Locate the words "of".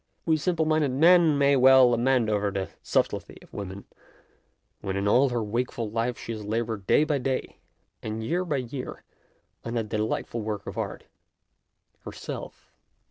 3.43-3.53, 10.65-10.75